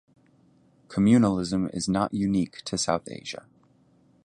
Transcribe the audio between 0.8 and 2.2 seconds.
Communalism is not